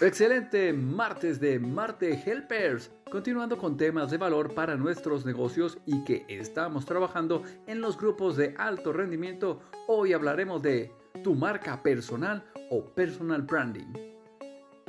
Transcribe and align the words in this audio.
Excelente 0.00 0.72
martes 0.72 1.38
de 1.38 1.60
Marte 1.60 2.20
Helpers, 2.26 2.90
continuando 3.10 3.56
con 3.56 3.76
temas 3.76 4.10
de 4.10 4.18
valor 4.18 4.52
para 4.52 4.76
nuestros 4.76 5.24
negocios 5.24 5.78
y 5.86 6.02
que 6.02 6.26
estamos 6.28 6.84
trabajando 6.84 7.44
en 7.68 7.80
los 7.80 7.96
grupos 7.96 8.36
de 8.36 8.56
alto 8.58 8.92
rendimiento. 8.92 9.60
Hoy 9.86 10.12
hablaremos 10.12 10.60
de 10.62 10.90
tu 11.22 11.34
marca 11.34 11.80
personal 11.82 12.44
o 12.70 12.84
personal 12.84 13.42
branding. 13.42 13.92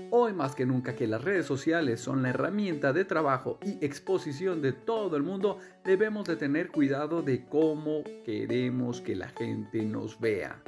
Hoy 0.09 0.33
más 0.33 0.55
que 0.55 0.65
nunca 0.65 0.95
que 0.95 1.07
las 1.07 1.23
redes 1.23 1.45
sociales 1.45 2.01
son 2.01 2.23
la 2.23 2.29
herramienta 2.29 2.91
de 2.91 3.05
trabajo 3.05 3.59
y 3.63 3.85
exposición 3.85 4.61
de 4.63 4.73
todo 4.73 5.17
el 5.17 5.23
mundo, 5.23 5.59
debemos 5.83 6.25
de 6.25 6.35
tener 6.35 6.69
cuidado 6.69 7.21
de 7.21 7.45
cómo 7.45 8.03
queremos 8.25 9.01
que 9.01 9.15
la 9.15 9.29
gente 9.29 9.85
nos 9.85 10.19
vea. 10.19 10.61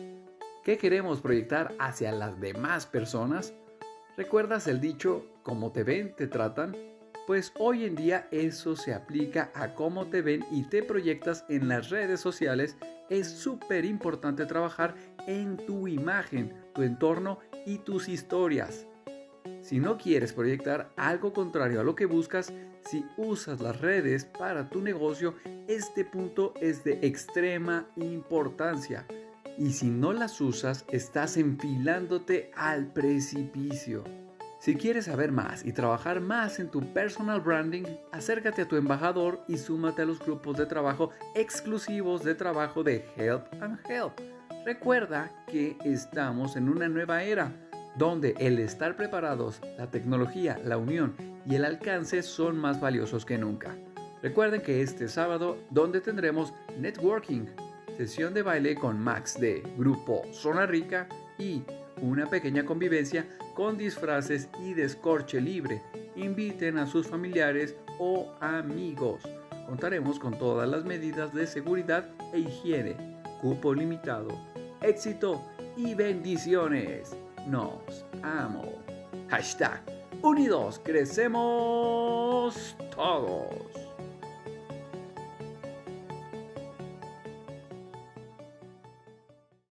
¿Qué 0.64 0.78
queremos 0.78 1.22
proyectar 1.22 1.74
hacia 1.80 2.12
las 2.12 2.40
demás 2.40 2.86
personas? 2.86 3.54
¿Recuerdas 4.18 4.66
el 4.66 4.82
dicho, 4.82 5.28
como 5.44 5.72
te 5.72 5.84
ven, 5.84 6.16
te 6.16 6.26
tratan? 6.26 6.76
Pues 7.28 7.54
hoy 7.60 7.86
en 7.86 7.94
día 7.94 8.28
eso 8.32 8.76
se 8.76 8.96
aplica 8.96 9.52
a 9.54 9.76
cómo 9.76 10.08
te 10.08 10.24
ven 10.24 10.44
y 10.50 10.64
te 10.64 10.82
proyectas 10.82 11.46
en 11.50 11.68
las 11.68 11.92
redes 11.92 12.20
sociales. 12.20 12.78
Es 13.12 13.30
súper 13.30 13.86
importante 13.86 14.48
trabajar 14.48 14.96
en 15.28 15.56
tu 15.58 15.88
imagen, 15.88 16.52
tu 16.74 16.82
entorno 16.82 17.38
y 17.68 17.78
tus 17.78 18.10
historias. 18.10 18.88
Si 19.62 19.80
no 19.80 20.00
quieres 20.00 20.34
proyectar 20.34 20.90
algo 20.96 21.32
contrario 21.32 21.80
a 21.80 21.84
lo 21.84 21.94
que 21.94 22.08
buscas, 22.08 22.52
si 22.90 23.06
usas 23.18 23.62
las 23.62 23.80
redes 23.82 24.26
para 24.26 24.68
tu 24.68 24.82
negocio, 24.82 25.36
este 25.68 26.04
punto 26.04 26.56
es 26.60 26.84
de 26.84 26.94
extrema 27.04 27.88
importancia 27.96 29.06
y 29.58 29.72
si 29.72 29.88
no 29.88 30.14
las 30.14 30.40
usas 30.40 30.86
estás 30.90 31.38
enfilándote 31.38 32.52
al 32.56 32.92
precipicio. 32.94 34.04
Si 34.60 34.76
quieres 34.76 35.06
saber 35.06 35.32
más 35.32 35.64
y 35.66 35.72
trabajar 35.72 36.20
más 36.20 36.60
en 36.60 36.70
tu 36.70 36.82
personal 36.94 37.42
branding, 37.42 37.84
acércate 38.12 38.64
a 38.64 38.68
tu 38.68 38.76
embajador 38.76 39.40
y 39.48 39.58
súmate 39.58 40.02
a 40.02 40.06
los 40.06 40.20
grupos 40.20 40.58
de 40.58 40.66
trabajo 40.66 41.12
exclusivos 41.36 42.24
de 42.24 42.36
trabajo 42.36 42.84
de 42.84 43.06
Help 43.16 43.46
and 43.62 43.80
Help. 43.88 44.14
Recuerda 44.66 45.32
que 45.48 45.78
estamos 45.86 46.56
en 46.56 46.70
una 46.70 46.90
nueva 46.90 47.24
era 47.24 47.54
donde 47.98 48.36
el 48.40 48.60
estar 48.60 48.96
preparados, 48.96 49.62
la 49.78 49.90
tecnología, 49.90 50.60
la 50.64 50.78
unión 50.78 51.16
y 51.46 51.56
el 51.56 51.66
alcance 51.66 52.22
son 52.22 52.58
más 52.58 52.82
valiosos 52.82 53.26
que 53.26 53.38
nunca. 53.38 53.76
Recuerden 54.22 54.62
que 54.62 54.82
este 54.82 55.08
sábado 55.08 55.58
donde 55.70 56.02
tendremos 56.02 56.54
networking, 56.78 57.46
sesión 57.98 58.34
de 58.36 58.44
baile 58.44 58.76
con 58.76 59.00
Max 59.00 59.40
de 59.40 59.64
Grupo 59.76 60.22
Zona 60.32 60.68
Rica 60.68 61.10
y 61.40 61.64
una 62.00 62.30
pequeña 62.30 62.64
convivencia 62.64 63.26
con 63.56 63.76
disfraces 63.76 64.50
y 64.64 64.76
descorche 64.76 65.42
libre. 65.42 65.82
Inviten 66.16 66.78
a 66.78 66.86
sus 66.86 67.08
familiares 67.08 67.76
o 67.98 68.36
amigos. 68.40 69.24
Contaremos 69.66 70.20
con 70.20 70.38
todas 70.38 70.70
las 70.70 70.86
medidas 70.86 71.34
de 71.34 71.48
seguridad 71.48 72.08
e 72.34 72.40
higiene. 72.40 72.96
Cupo 73.42 73.74
limitado. 73.74 74.30
Éxito 74.82 75.44
y 75.76 75.96
bendiciones. 75.96 77.18
Nos 77.48 78.06
amo. 78.22 78.76
Hashtag 79.30 79.82
Unidos 80.22 80.80
crecemos 80.84 82.76
todos. 82.96 83.77